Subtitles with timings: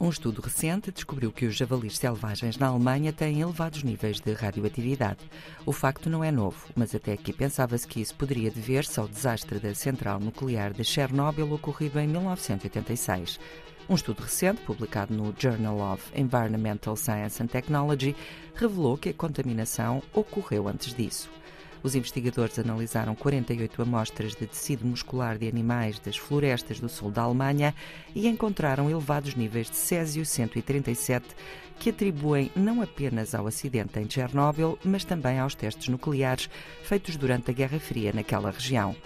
[0.00, 5.18] Um estudo recente descobriu que os javalis selvagens na Alemanha têm elevados níveis de radioatividade.
[5.66, 9.58] O facto não é novo, mas até aqui pensava-se que isso poderia dever-se ao desastre
[9.58, 13.40] da central nuclear de Chernobyl ocorrido em 1986.
[13.88, 18.14] Um estudo recente, publicado no Journal of Environmental Science and Technology,
[18.54, 21.28] revelou que a contaminação ocorreu antes disso.
[21.82, 27.22] Os investigadores analisaram 48 amostras de tecido muscular de animais das florestas do sul da
[27.22, 27.74] Alemanha
[28.14, 31.26] e encontraram elevados níveis de Césio 137,
[31.78, 36.50] que atribuem não apenas ao acidente em Chernobyl, mas também aos testes nucleares
[36.82, 38.96] feitos durante a Guerra Fria naquela região.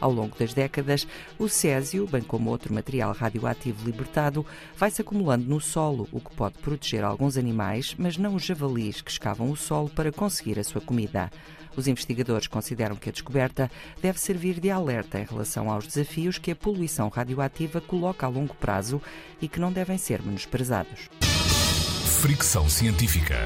[0.00, 1.06] Ao longo das décadas,
[1.38, 6.58] o césio, bem como outro material radioativo libertado, vai-se acumulando no solo, o que pode
[6.58, 10.80] proteger alguns animais, mas não os javalis que escavam o solo para conseguir a sua
[10.80, 11.30] comida.
[11.76, 13.70] Os investigadores consideram que a descoberta
[14.02, 18.54] deve servir de alerta em relação aos desafios que a poluição radioativa coloca a longo
[18.54, 19.00] prazo
[19.40, 21.08] e que não devem ser menosprezados.
[22.20, 23.36] Fricção científica.